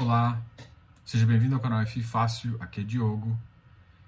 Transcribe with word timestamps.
Olá, 0.00 0.40
seja 1.04 1.26
bem-vindo 1.26 1.56
ao 1.56 1.60
canal 1.60 1.80
F 1.80 2.00
Fácil, 2.04 2.56
aqui 2.60 2.82
é 2.82 2.84
Diogo 2.84 3.36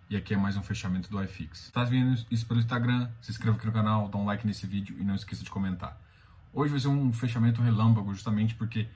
e 0.08 0.16
aqui 0.16 0.34
é 0.34 0.36
mais 0.36 0.56
um 0.56 0.62
fechamento 0.62 1.10
do 1.10 1.20
iFix. 1.20 1.64
Está 1.64 1.82
vendo 1.82 2.24
isso 2.30 2.46
pelo 2.46 2.60
Instagram? 2.60 3.10
Se 3.20 3.32
inscreva 3.32 3.56
aqui 3.56 3.66
no 3.66 3.72
canal, 3.72 4.08
dá 4.08 4.16
um 4.16 4.24
like 4.24 4.46
nesse 4.46 4.68
vídeo 4.68 4.96
e 5.00 5.02
não 5.02 5.16
esqueça 5.16 5.42
de 5.42 5.50
comentar. 5.50 6.00
Hoje 6.52 6.70
vai 6.70 6.78
ser 6.78 6.86
um 6.86 7.12
fechamento 7.12 7.60
relâmpago, 7.60 8.14
justamente 8.14 8.54
porque 8.54 8.86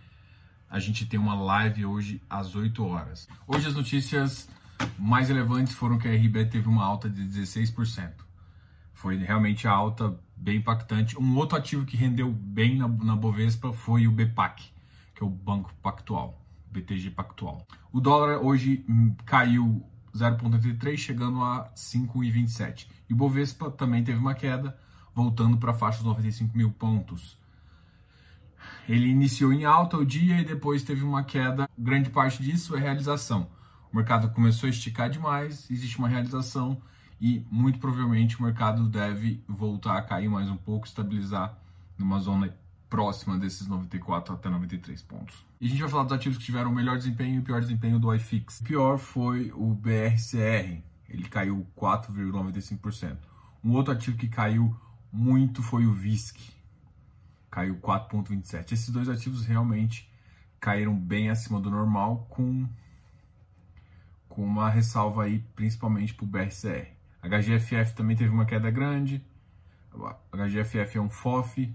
a 0.70 0.78
gente 0.78 1.04
tem 1.04 1.18
uma 1.18 1.34
live 1.34 1.84
hoje 1.84 2.22
às 2.30 2.54
8 2.54 2.86
horas. 2.86 3.28
Hoje 3.44 3.66
as 3.66 3.74
notícias 3.74 4.48
mais 4.96 5.26
relevantes 5.26 5.74
foram 5.74 5.98
que 5.98 6.06
a 6.06 6.12
RB 6.12 6.44
teve 6.44 6.68
uma 6.68 6.84
alta 6.84 7.10
de 7.10 7.22
16%. 7.22 8.12
Foi 8.92 9.16
realmente 9.16 9.66
a 9.66 9.72
alta 9.72 10.16
bem 10.36 10.58
impactante. 10.58 11.18
Um 11.18 11.36
outro 11.38 11.58
ativo 11.58 11.84
que 11.84 11.96
rendeu 11.96 12.30
bem 12.30 12.76
na, 12.76 12.86
na 12.86 13.16
Bovespa 13.16 13.72
foi 13.72 14.06
o 14.06 14.12
BPAC, 14.12 14.72
que 15.12 15.24
é 15.24 15.26
o 15.26 15.28
Banco 15.28 15.74
Pactual. 15.82 16.43
BTG 16.74 17.10
Pactual. 17.10 17.66
O 17.92 18.00
dólar 18.00 18.38
hoje 18.38 18.84
hum, 18.88 19.14
caiu 19.24 19.82
0,83, 20.14 20.96
chegando 20.96 21.42
a 21.42 21.70
5,27. 21.76 22.88
E 23.08 23.12
o 23.12 23.16
Bovespa 23.16 23.70
também 23.70 24.02
teve 24.02 24.18
uma 24.18 24.34
queda, 24.34 24.76
voltando 25.14 25.56
para 25.56 25.70
a 25.70 25.74
faixa 25.74 25.98
dos 25.98 26.06
95 26.06 26.56
mil 26.56 26.70
pontos. 26.72 27.38
Ele 28.88 29.06
iniciou 29.06 29.52
em 29.52 29.64
alta 29.64 29.96
o 29.96 30.04
dia 30.04 30.40
e 30.40 30.44
depois 30.44 30.82
teve 30.82 31.04
uma 31.04 31.22
queda. 31.22 31.68
Grande 31.78 32.10
parte 32.10 32.42
disso 32.42 32.76
é 32.76 32.80
realização. 32.80 33.48
O 33.92 33.96
mercado 33.96 34.30
começou 34.30 34.66
a 34.66 34.70
esticar 34.70 35.08
demais, 35.08 35.70
existe 35.70 35.98
uma 35.98 36.08
realização 36.08 36.80
e 37.20 37.46
muito 37.50 37.78
provavelmente 37.78 38.38
o 38.38 38.42
mercado 38.42 38.88
deve 38.88 39.42
voltar 39.46 39.96
a 39.96 40.02
cair 40.02 40.28
mais 40.28 40.48
um 40.48 40.56
pouco, 40.56 40.86
estabilizar 40.86 41.56
numa 41.96 42.18
zona 42.18 42.56
próxima 42.94 43.36
desses 43.36 43.66
94 43.66 44.34
até 44.34 44.48
93 44.48 45.02
pontos. 45.02 45.44
E 45.60 45.66
a 45.66 45.68
gente 45.68 45.80
vai 45.80 45.90
falar 45.90 46.04
dos 46.04 46.12
ativos 46.12 46.38
que 46.38 46.44
tiveram 46.44 46.70
o 46.70 46.72
melhor 46.72 46.96
desempenho 46.96 47.34
e 47.34 47.38
o 47.40 47.42
pior 47.42 47.60
desempenho 47.60 47.98
do 47.98 48.14
iFix. 48.14 48.60
O 48.60 48.62
pior 48.62 48.98
foi 48.98 49.50
o 49.52 49.74
BRCR, 49.74 50.80
ele 51.08 51.28
caiu 51.28 51.66
4,95%. 51.76 53.16
Um 53.64 53.72
outro 53.72 53.92
ativo 53.92 54.16
que 54.16 54.28
caiu 54.28 54.76
muito 55.12 55.60
foi 55.60 55.86
o 55.86 55.92
VISC, 55.92 56.38
caiu 57.50 57.74
4,27%. 57.78 58.70
Esses 58.70 58.90
dois 58.90 59.08
ativos 59.08 59.44
realmente 59.44 60.08
caíram 60.60 60.94
bem 60.94 61.30
acima 61.30 61.60
do 61.60 61.70
normal, 61.70 62.28
com, 62.30 62.68
com 64.28 64.44
uma 64.44 64.70
ressalva 64.70 65.24
aí 65.24 65.40
principalmente 65.56 66.14
para 66.14 66.24
o 66.24 66.28
BRCR. 66.28 66.92
HGFF 67.24 67.92
também 67.96 68.16
teve 68.16 68.30
uma 68.30 68.44
queda 68.44 68.70
grande. 68.70 69.20
A 69.92 70.46
HGFF 70.46 70.98
é 70.98 71.00
um 71.00 71.10
FOF, 71.10 71.74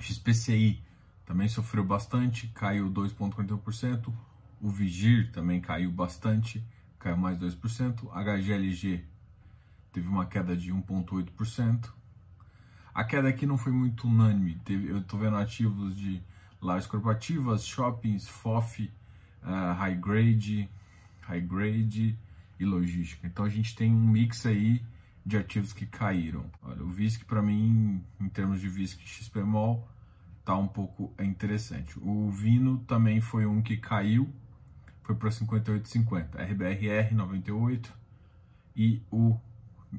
XPCI 0.00 0.82
também 1.24 1.48
sofreu 1.48 1.84
bastante, 1.84 2.46
caiu 2.48 2.90
2,41%. 2.90 4.12
O 4.60 4.70
Vigir 4.70 5.30
também 5.32 5.60
caiu 5.60 5.90
bastante, 5.90 6.64
caiu 6.98 7.16
mais 7.16 7.38
2%. 7.38 8.08
HGLG 8.10 9.04
teve 9.92 10.08
uma 10.08 10.26
queda 10.26 10.56
de 10.56 10.72
1,8%. 10.72 11.90
A 12.94 13.04
queda 13.04 13.28
aqui 13.28 13.44
não 13.44 13.58
foi 13.58 13.72
muito 13.72 14.06
unânime. 14.06 14.60
Teve, 14.64 14.88
eu 14.90 14.98
estou 14.98 15.18
vendo 15.18 15.36
ativos 15.36 15.96
de 15.96 16.22
lajes 16.60 16.86
corporativas, 16.86 17.66
shoppings, 17.66 18.26
FOF, 18.28 18.90
uh, 19.42 19.74
high 19.74 19.96
grade, 19.96 20.70
high 21.20 21.40
grade 21.40 22.18
e 22.58 22.64
logística. 22.64 23.26
Então 23.26 23.44
a 23.44 23.48
gente 23.48 23.74
tem 23.74 23.92
um 23.92 24.06
mix 24.08 24.46
aí 24.46 24.82
de 25.26 25.36
ativos 25.36 25.72
que 25.72 25.84
caíram. 25.84 26.46
Olha, 26.62 26.84
o 26.84 26.88
VISC 26.88 27.24
para 27.24 27.42
mim, 27.42 28.00
em 28.20 28.28
termos 28.28 28.60
de 28.60 28.68
VISC 28.68 29.00
XPMOL, 29.04 29.88
tá 30.44 30.56
um 30.56 30.68
pouco 30.68 31.12
interessante. 31.20 31.98
O 31.98 32.30
Vino 32.30 32.78
também 32.86 33.20
foi 33.20 33.44
um 33.44 33.60
que 33.60 33.76
caiu, 33.76 34.32
foi 35.02 35.16
para 35.16 35.28
58,50. 35.28 36.36
RBRR 36.36 37.12
98 37.12 37.92
e 38.76 39.02
o 39.10 39.36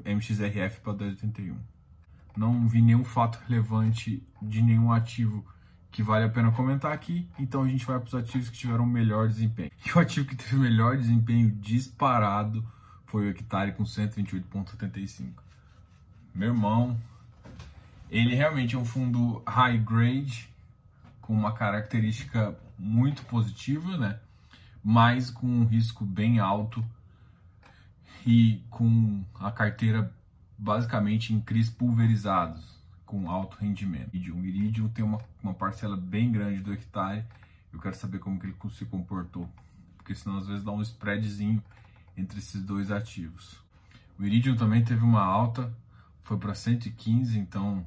MXRF 0.06 0.80
para 0.80 0.94
10,81. 0.94 1.58
Não 2.38 2.66
vi 2.66 2.82
nenhum 2.82 3.04
fato 3.04 3.38
relevante 3.48 4.26
de 4.42 4.62
nenhum 4.62 4.94
ativo 4.94 5.46
que 5.92 6.02
vale 6.02 6.26
a 6.26 6.30
pena 6.30 6.52
comentar 6.52 6.94
aqui, 6.94 7.28
então 7.40 7.64
a 7.64 7.68
gente 7.68 7.86
vai 7.86 8.00
para 8.00 8.08
os 8.08 8.16
ativos 8.16 8.50
que 8.50 8.58
tiveram 8.58 8.86
melhor 8.86 9.28
desempenho. 9.28 9.72
E 9.86 9.92
o 9.92 10.00
ativo 10.00 10.28
que 10.28 10.36
teve 10.36 10.56
melhor 10.56 10.96
desempenho 10.96 11.50
disparado 11.52 12.64
foi 13.08 13.28
o 13.28 13.30
hectare 13.30 13.74
com 13.74 13.84
128,75. 13.84 15.32
Meu 16.34 16.50
irmão, 16.50 16.98
ele 18.10 18.36
realmente 18.36 18.76
é 18.76 18.78
um 18.78 18.86
fundo 18.86 19.42
high 19.48 19.78
grade, 19.80 20.50
com 21.22 21.34
uma 21.34 21.52
característica 21.52 22.58
muito 22.78 23.24
positiva, 23.24 23.98
né? 23.98 24.20
Mas 24.84 25.30
com 25.30 25.48
um 25.48 25.66
risco 25.66 26.06
bem 26.06 26.40
alto 26.40 26.86
e 28.26 28.62
com 28.70 29.24
a 29.40 29.52
carteira 29.52 30.14
basicamente 30.58 31.34
em 31.34 31.42
CRIs 31.42 31.70
pulverizados, 31.70 32.78
com 33.06 33.30
alto 33.30 33.58
rendimento. 33.58 34.16
Iridium 34.16 34.90
tem 34.90 35.04
uma, 35.04 35.20
uma 35.42 35.54
parcela 35.54 35.96
bem 35.96 36.32
grande 36.32 36.62
do 36.62 36.74
hectare, 36.74 37.24
eu 37.72 37.80
quero 37.80 37.96
saber 37.96 38.20
como 38.20 38.40
que 38.40 38.48
ele 38.48 38.56
se 38.72 38.86
comportou, 38.86 39.48
porque 39.98 40.16
senão 40.16 40.38
às 40.38 40.48
vezes 40.48 40.64
dá 40.64 40.72
um 40.72 40.82
spreadzinho 40.82 41.62
entre 42.18 42.40
esses 42.40 42.64
dois 42.64 42.92
ativos. 42.92 43.56
O 44.20 44.26
Iridium 44.26 44.56
também 44.56 44.84
teve 44.84 45.04
uma 45.04 45.22
alta, 45.22 45.72
foi 46.24 46.38
para 46.38 46.56
115, 46.56 47.38
então 47.38 47.86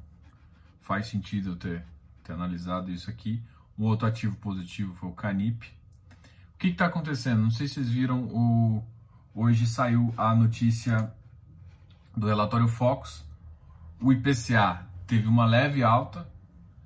faz 0.81 1.07
sentido 1.07 1.51
eu 1.51 1.55
ter, 1.57 1.85
ter 2.23 2.31
analisado 2.31 2.89
isso 2.89 3.09
aqui. 3.09 3.43
Um 3.77 3.83
outro 3.83 4.07
ativo 4.07 4.35
positivo 4.37 4.95
foi 4.95 5.09
o 5.09 5.13
Canip. 5.13 5.65
O 6.55 6.57
que 6.57 6.69
está 6.69 6.85
acontecendo? 6.85 7.41
Não 7.41 7.51
sei 7.51 7.67
se 7.67 7.75
vocês 7.75 7.89
viram, 7.89 8.23
o... 8.25 8.83
hoje 9.35 9.67
saiu 9.67 10.13
a 10.17 10.33
notícia 10.33 11.13
do 12.15 12.27
relatório 12.27 12.67
Fox. 12.67 13.25
O 13.99 14.11
IPCA 14.13 14.87
teve 15.05 15.27
uma 15.27 15.45
leve 15.45 15.83
alta, 15.83 16.27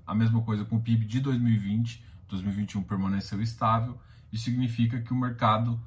a 0.06 0.16
mesma 0.16 0.42
coisa 0.42 0.66
com 0.66 0.78
o 0.78 0.82
PIB 0.82 1.06
de 1.06 1.20
2020. 1.20 2.04
2021 2.28 2.84
permaneceu 2.84 3.42
estável. 3.42 4.00
Isso 4.32 4.46
significa 4.46 5.00
que 5.02 5.14
o 5.14 5.16
mercado 5.16 5.80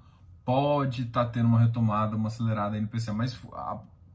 pode 0.48 1.02
estar 1.02 1.26
tá 1.26 1.30
tendo 1.30 1.46
uma 1.46 1.60
retomada, 1.60 2.16
uma 2.16 2.28
acelerada 2.28 2.74
aí 2.74 2.80
no 2.80 2.86
IPCA, 2.86 3.12
mas 3.12 3.38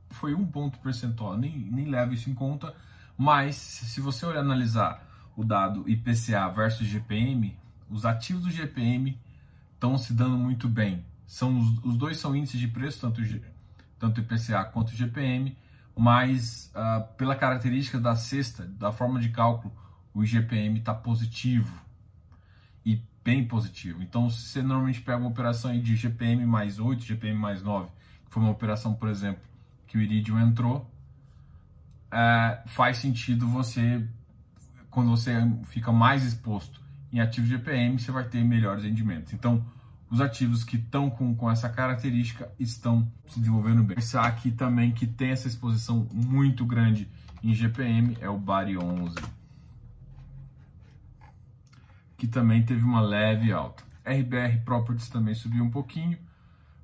foi 0.09 0.33
um 0.33 0.43
ponto 0.43 0.79
percentual, 0.79 1.37
nem, 1.37 1.55
nem 1.55 1.85
leva 1.85 2.11
isso 2.11 2.27
em 2.27 2.33
conta. 2.33 2.73
Mas 3.15 3.55
se 3.55 4.01
você 4.01 4.25
olhar 4.25 4.39
analisar 4.39 5.07
o 5.37 5.43
dado 5.43 5.87
IPCA 5.87 6.49
versus 6.49 6.87
GPM, 6.87 7.55
os 7.87 8.03
ativos 8.03 8.45
do 8.45 8.49
GPM 8.49 9.15
estão 9.75 9.95
se 9.95 10.11
dando 10.11 10.35
muito 10.35 10.67
bem. 10.67 11.05
São 11.27 11.55
os, 11.59 11.77
os 11.85 11.97
dois 11.97 12.17
são 12.17 12.35
índices 12.35 12.59
de 12.59 12.67
preço, 12.67 12.99
tanto 12.99 13.21
tanto 13.99 14.19
IPCA 14.19 14.65
quanto 14.73 14.95
GPM, 14.95 15.55
mas 15.95 16.73
uh, 16.73 17.13
pela 17.15 17.35
característica 17.35 17.99
da 17.99 18.15
cesta, 18.15 18.65
da 18.65 18.91
forma 18.91 19.19
de 19.19 19.29
cálculo, 19.29 19.71
o 20.15 20.23
IGPM 20.23 20.79
está 20.79 20.95
positivo 20.95 21.79
bem 23.23 23.45
positivo. 23.45 24.01
Então, 24.03 24.29
se 24.29 24.49
você 24.49 24.61
normalmente 24.61 25.01
pega 25.01 25.17
uma 25.17 25.29
operação 25.29 25.77
de 25.79 25.95
GPM 25.95 26.45
mais 26.45 26.79
8, 26.79 27.03
GPM 27.03 27.37
mais 27.37 27.63
9, 27.63 27.87
que 28.25 28.33
foi 28.33 28.43
uma 28.43 28.51
operação, 28.51 28.93
por 28.93 29.09
exemplo, 29.09 29.41
que 29.87 29.97
o 29.97 30.01
Iridium 30.01 30.39
entrou, 30.39 30.89
é, 32.11 32.61
faz 32.65 32.97
sentido 32.97 33.47
você, 33.47 34.05
quando 34.89 35.09
você 35.09 35.33
fica 35.65 35.91
mais 35.91 36.23
exposto 36.23 36.81
em 37.11 37.19
ativo 37.19 37.47
GPM, 37.47 37.97
você 37.97 38.11
vai 38.11 38.25
ter 38.25 38.43
melhores 38.43 38.83
rendimentos. 38.83 39.33
Então, 39.33 39.65
os 40.09 40.19
ativos 40.21 40.63
que 40.63 40.75
estão 40.75 41.09
com, 41.09 41.33
com 41.33 41.49
essa 41.49 41.69
característica 41.69 42.51
estão 42.59 43.11
se 43.27 43.39
desenvolvendo 43.39 43.83
bem. 43.83 43.97
Esse 43.97 44.17
aqui 44.17 44.51
também 44.51 44.91
que 44.91 45.07
tem 45.07 45.31
essa 45.31 45.47
exposição 45.47 46.07
muito 46.11 46.65
grande 46.65 47.09
em 47.43 47.53
GPM 47.53 48.17
é 48.21 48.29
o 48.29 48.37
Bari 48.37 48.77
11 48.77 49.15
que 52.23 52.27
também 52.29 52.63
teve 52.63 52.81
uma 52.85 53.01
leve 53.01 53.51
alta. 53.51 53.83
RBR 54.05 54.63
Properties 54.63 55.09
também 55.09 55.35
subiu 55.35 55.61
um 55.61 55.69
pouquinho. 55.69 56.17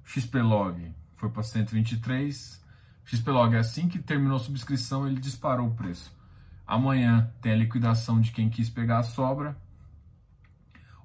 XPlog 0.03 0.93
foi 1.15 1.29
para 1.29 1.43
123. 1.43 2.61
XPlog 3.05 3.55
assim 3.55 3.87
que 3.87 3.99
terminou 3.99 4.35
a 4.35 4.39
subscrição, 4.41 5.07
ele 5.07 5.17
disparou 5.17 5.69
o 5.69 5.73
preço. 5.73 6.13
Amanhã 6.67 7.31
tem 7.41 7.53
a 7.53 7.55
liquidação 7.55 8.19
de 8.19 8.33
quem 8.33 8.49
quis 8.49 8.69
pegar 8.69 8.99
a 8.99 9.03
sobra. 9.03 9.55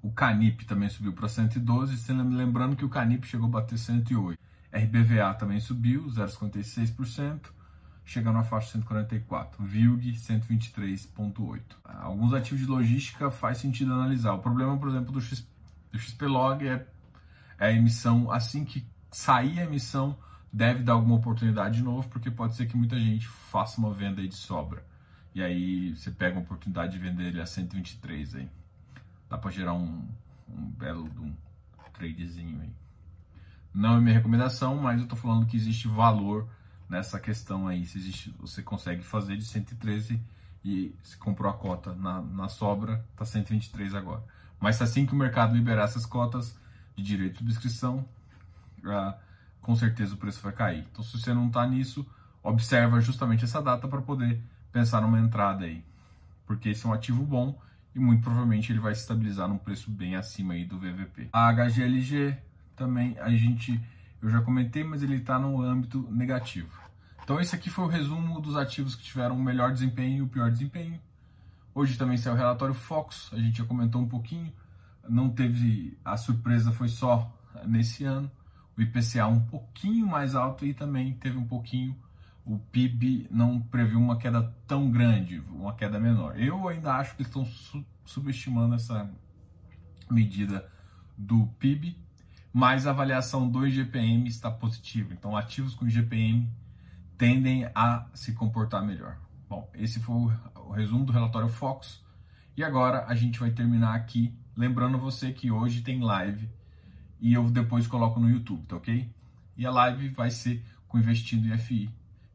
O 0.03 0.11
Canip 0.11 0.65
também 0.65 0.89
subiu 0.89 1.13
para 1.13 1.29
112, 1.29 2.13
lembrando 2.13 2.75
que 2.75 2.85
o 2.85 2.89
Canip 2.89 3.29
chegou 3.29 3.47
a 3.47 3.51
bater 3.51 3.79
108. 3.79 4.37
RBVA 4.73 5.33
também 5.35 5.61
subiu, 5.61 6.07
0,56% 6.07 7.53
chegando 8.05 8.37
na 8.37 8.45
faixa 8.45 8.73
144, 8.73 9.65
VILG 9.65 10.13
123.8. 10.13 11.61
Alguns 11.85 12.35
ativos 12.35 12.61
de 12.61 12.67
logística 12.67 13.31
faz 13.31 13.59
sentido 13.59 13.93
analisar. 13.93 14.35
O 14.35 14.39
problema, 14.39 14.77
por 14.77 14.89
exemplo, 14.89 15.13
do, 15.13 15.21
X, 15.21 15.47
do 15.91 15.99
XPlog 15.99 16.67
é, 16.67 16.87
é 17.59 17.67
a 17.67 17.73
emissão, 17.73 18.31
assim 18.31 18.65
que 18.65 18.87
sair 19.11 19.61
a 19.61 19.65
emissão, 19.65 20.17
deve 20.53 20.83
dar 20.83 20.93
alguma 20.93 21.17
oportunidade 21.17 21.77
de 21.77 21.83
novo, 21.83 22.09
porque 22.09 22.31
pode 22.31 22.55
ser 22.55 22.67
que 22.67 22.77
muita 22.77 22.99
gente 22.99 23.27
faça 23.27 23.81
uma 23.81 23.93
venda 23.93 24.21
aí 24.21 24.29
de 24.29 24.37
sobra. 24.37 24.85
E 25.35 25.43
aí 25.43 25.97
você 25.97 26.11
pega 26.11 26.37
uma 26.37 26.43
oportunidade 26.43 26.93
de 26.93 26.99
vender 26.99 27.25
ele 27.25 27.41
a 27.41 27.47
123 27.47 28.37
aí. 28.37 28.49
Dá 29.29 29.39
para 29.39 29.51
gerar 29.51 29.73
um, 29.73 30.07
um 30.49 30.71
belo 30.71 31.11
um 31.19 31.35
tradezinho 31.93 32.61
aí. 32.61 32.73
Não 33.73 33.97
é 33.97 34.01
minha 34.01 34.15
recomendação, 34.15 34.77
mas 34.77 35.01
eu 35.01 35.09
tô 35.09 35.17
falando 35.17 35.47
que 35.47 35.57
existe 35.57 35.89
valor 35.89 36.49
nessa 36.89 37.19
questão 37.19 37.67
aí. 37.69 37.85
Se 37.87 37.99
existe, 37.99 38.35
você 38.39 38.63
consegue 38.63 39.03
fazer 39.03 39.37
de 39.37 39.45
113 39.45 40.21
e 40.65 40.95
se 41.03 41.17
comprou 41.17 41.51
a 41.51 41.55
cota 41.55 41.95
na, 41.95 42.23
na 42.23 42.49
sobra, 42.49 43.05
tá 43.17 43.25
123 43.25 43.95
agora. 43.95 44.23
Mas 44.61 44.81
assim 44.81 45.05
que 45.05 45.13
o 45.13 45.17
mercado 45.17 45.55
liberar 45.55 45.85
essas 45.85 46.07
cotas 46.07 46.59
de 46.97 47.03
direito 47.03 47.45
de 47.45 47.51
inscrição, 47.51 48.05
ah, 48.85 49.17
com 49.61 49.75
certeza 49.77 50.15
o 50.15 50.17
preço 50.17 50.41
vai 50.41 50.53
cair. 50.53 50.87
Então, 50.91 51.05
se 51.05 51.19
você 51.19 51.35
não 51.35 51.49
está 51.49 51.67
nisso, 51.67 52.07
observa 52.43 53.01
justamente 53.01 53.45
essa 53.45 53.61
data 53.61 53.89
para 53.89 54.01
poder 54.01 54.41
pensar 54.73 55.01
numa 55.01 55.19
entrada 55.19 55.65
aí, 55.65 55.85
porque 56.47 56.71
esse 56.71 56.85
é 56.85 56.89
um 56.89 56.93
ativo 56.93 57.25
bom 57.25 57.59
e 57.95 57.99
muito 57.99 58.23
provavelmente 58.23 58.73
ele 58.73 58.81
vai 58.81 58.95
se 58.95 59.03
estabilizar 59.03 59.49
num 59.49 59.57
preço 59.57 59.91
bem 59.91 60.17
acima 60.17 60.55
aí 60.55 60.65
do 60.65 60.79
VVP. 60.79 61.29
A 61.33 61.53
HGLG 61.53 62.37
também 62.75 63.17
a 63.21 63.31
gente 63.31 63.81
eu 64.25 64.31
já 64.31 64.41
comentei, 64.41 64.83
mas 64.83 65.03
ele 65.03 65.17
está 65.17 65.39
no 65.39 65.61
âmbito 65.63 66.09
negativo. 66.11 66.81
Então 67.23 67.41
esse 67.41 67.55
aqui 67.55 67.71
foi 67.71 67.85
o 67.85 67.89
resumo 67.89 68.41
dos 68.41 68.57
ativos 68.57 68.95
que 68.95 69.03
tiveram 69.03 69.37
o 69.37 69.43
melhor 69.43 69.73
desempenho 69.73 70.19
e 70.19 70.23
o 70.23 70.29
pior 70.29 70.51
desempenho. 70.51 71.01
Hoje 71.75 71.97
também 71.97 72.17
saiu 72.17 72.35
o 72.35 72.37
relatório 72.37 72.75
Fox, 72.75 73.31
a 73.33 73.39
gente 73.39 73.59
já 73.59 73.65
comentou 73.65 74.01
um 74.01 74.09
pouquinho. 74.09 74.53
Não 75.09 75.29
teve 75.31 75.99
a 76.05 76.17
surpresa 76.17 76.73
foi 76.73 76.89
só 76.89 77.33
nesse 77.67 78.05
ano. 78.05 78.31
O 78.77 78.83
IPCA 78.83 79.27
um 79.27 79.41
pouquinho 79.41 80.07
mais 80.07 80.35
alto 80.35 80.67
e 80.67 80.75
também 80.75 81.13
teve 81.15 81.39
um 81.39 81.47
pouquinho 81.47 81.97
o 82.45 82.59
PIB 82.59 83.27
não 83.31 83.59
previu 83.59 83.99
uma 83.99 84.19
queda 84.19 84.55
tão 84.67 84.91
grande, 84.91 85.43
uma 85.51 85.75
queda 85.75 85.99
menor. 85.99 86.39
Eu 86.39 86.69
ainda 86.69 86.95
acho 86.95 87.17
que 87.17 87.23
estão 87.23 87.45
su 87.45 87.85
subestimando 88.05 88.75
essa 88.75 89.11
medida 90.11 90.71
do 91.17 91.47
PIB, 91.59 91.97
mas 92.55 92.87
a 92.87 92.91
avaliação 92.91 93.47
do 93.47 93.67
IGPM 93.67 94.27
está 94.29 94.51
positiva. 94.51 95.13
Então, 95.13 95.37
ativos 95.37 95.75
com 95.75 95.87
IGPM 95.87 96.49
tendem 97.19 97.69
a 97.75 98.07
se 98.15 98.33
comportar 98.33 98.83
melhor. 98.83 99.19
Bom, 99.49 99.69
esse 99.75 100.01
foi 100.01 100.33
o 100.57 100.71
resumo 100.71 101.05
do 101.05 101.13
relatório 101.13 101.49
Fox. 101.49 102.01
E 102.57 102.65
agora 102.65 103.05
a 103.07 103.15
gente 103.15 103.41
vai 103.41 103.51
terminar 103.51 103.95
aqui, 103.95 104.33
lembrando 104.57 104.97
você 104.97 105.33
que 105.33 105.51
hoje 105.51 105.83
tem 105.83 106.01
live 106.01 106.49
e 107.21 107.35
eu 107.35 107.51
depois 107.51 107.87
coloco 107.87 108.21
no 108.21 108.31
YouTube, 108.31 108.65
tá 108.67 108.77
ok? 108.77 109.13
E 109.57 109.67
a 109.67 109.71
live 109.71 110.09
vai 110.11 110.31
ser 110.31 110.65
com 110.87 110.99
investindo 110.99 111.53
em 111.53 111.59
FI 111.59 111.91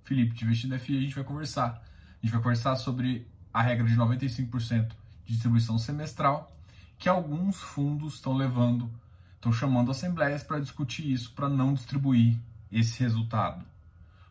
Felipe, 0.10 0.34
de 0.34 0.44
Investindo 0.44 0.80
FI, 0.80 0.98
a 0.98 1.02
gente 1.02 1.14
vai 1.14 1.24
conversar. 1.24 1.68
A 1.70 2.26
gente 2.26 2.34
vai 2.34 2.42
conversar 2.42 2.76
sobre 2.78 3.28
a 3.54 3.62
regra 3.62 3.86
de 3.86 3.96
95% 3.96 4.88
de 5.24 5.34
distribuição 5.34 5.78
semestral, 5.78 6.52
que 6.98 7.08
alguns 7.08 7.58
fundos 7.58 8.16
estão 8.16 8.34
levando, 8.34 8.92
estão 9.40 9.54
chamando 9.54 9.90
assembleias 9.90 10.44
para 10.44 10.60
discutir 10.60 11.10
isso, 11.10 11.32
para 11.32 11.48
não 11.48 11.74
distribuir 11.74 12.38
esse 12.70 13.00
resultado, 13.00 13.66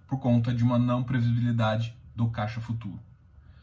por 0.06 0.18
conta 0.18 0.54
de 0.54 0.62
uma 0.62 0.78
não 0.78 1.02
previsibilidade 1.02 1.96
do 2.14 2.28
caixa 2.28 2.60
futuro. 2.60 3.00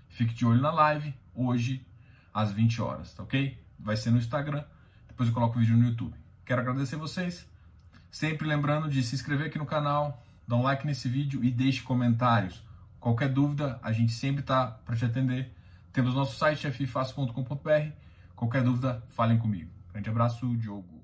Fique 0.09 0.33
de 0.33 0.43
olho 0.45 0.59
na 0.61 0.71
live, 0.71 1.13
hoje, 1.35 1.85
às 2.33 2.51
20 2.51 2.81
horas, 2.81 3.13
tá 3.13 3.23
ok? 3.23 3.63
Vai 3.79 3.95
ser 3.95 4.09
no 4.09 4.17
Instagram, 4.17 4.63
depois 5.07 5.29
eu 5.29 5.35
coloco 5.35 5.57
o 5.57 5.59
vídeo 5.59 5.77
no 5.77 5.85
YouTube. 5.85 6.15
Quero 6.43 6.61
agradecer 6.61 6.95
vocês, 6.95 7.47
sempre 8.09 8.47
lembrando 8.47 8.89
de 8.89 9.03
se 9.03 9.13
inscrever 9.13 9.47
aqui 9.47 9.59
no 9.59 9.67
canal, 9.67 10.23
dá 10.47 10.55
um 10.55 10.63
like 10.63 10.85
nesse 10.85 11.07
vídeo 11.07 11.43
e 11.43 11.51
deixe 11.51 11.83
comentários. 11.83 12.63
Qualquer 12.99 13.29
dúvida, 13.29 13.79
a 13.83 13.91
gente 13.91 14.13
sempre 14.13 14.41
está 14.41 14.65
para 14.65 14.95
te 14.95 15.05
atender. 15.05 15.55
Temos 15.93 16.15
nosso 16.15 16.35
site 16.37 16.71
ffácil.com.br. 16.71 17.91
Qualquer 18.35 18.63
dúvida, 18.63 19.03
falem 19.13 19.37
comigo. 19.37 19.69
Grande 19.91 20.09
abraço, 20.09 20.57
Diogo. 20.57 20.94